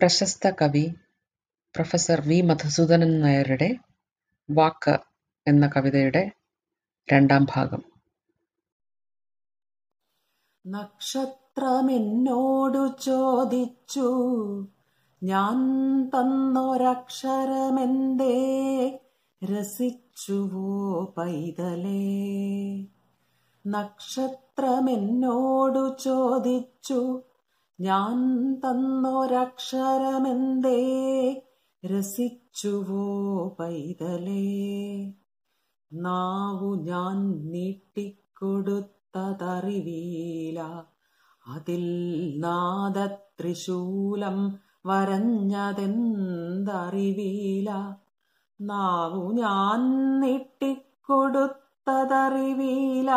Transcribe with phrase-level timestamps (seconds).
[0.00, 0.86] പ്രശസ്ത കവി
[1.74, 3.68] professor V Madhusoodanan നായരുടെ
[4.48, 4.94] വാക്ക്
[5.46, 6.22] എന്ന കവിതയുടെ
[7.08, 7.82] രണ്ടാം ഭാഗം
[11.58, 14.08] നക്ഷത്രമെന്നോടു ചോദിച്ചു
[15.22, 15.58] ഞാൻ
[16.06, 17.06] തന്നൊരക്ഷരമെന്തേ
[19.42, 20.72] രസിച്ചുവോ
[21.16, 22.02] പൈതലേ
[23.64, 27.00] നക്ഷത്രമെന്നോടു ചോദിച്ചു
[27.78, 28.18] ഞാൻ
[28.60, 30.78] തന്നൊരക്ഷരമെന്തേ
[31.82, 33.02] രസിച്ചുവോ
[33.58, 34.44] പൈതലേ
[35.92, 37.18] നാവു ഞാൻ
[37.52, 38.16] നീട്ടിക്കൊടുത്തതറിവീല
[41.46, 41.84] അതിൽ
[42.44, 44.38] നാദത്രിശൂലം
[44.86, 47.68] വരഞ്ഞതെന്തറിവീല
[48.60, 49.82] നാവു ഞാൻ
[50.20, 53.10] നീട്ടിക്കൊടുത്തതറിവീല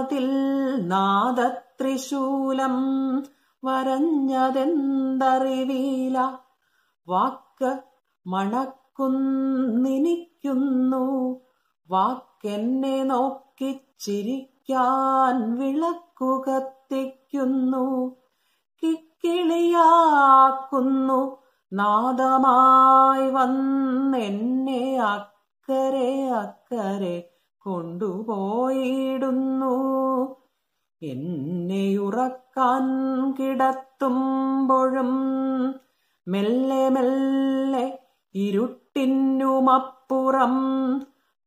[0.00, 0.26] അതിൽ
[0.92, 2.76] നാദത്രിശൂലം
[3.62, 6.18] വരഞ്ഞതെന്തറിവീല
[7.08, 7.70] വാക്ക്
[8.26, 11.04] മണക്കുന്നിനിക്കുന്നു
[11.88, 18.16] വാക്കെന്നെ നോക്കിച്ചിരിക്കാൻ വിളക്കു കത്തിക്കുന്നു
[18.82, 19.78] കിക്കിളിയാക്കുന്നു
[21.72, 25.00] നാദമായി വന്നെന്നെ
[25.04, 26.34] അക്കരെ
[26.34, 27.30] അക്കരെ
[27.66, 29.74] കൊണ്ടുപോയിടുന്നു
[31.02, 32.84] എന്നെയുറക്കാൻ
[33.36, 35.12] കിടത്തുമ്പോഴും
[36.26, 37.98] മെല്ലെ മെല്ലെ
[38.34, 40.54] ഇരുട്ടിനുമപ്പുറം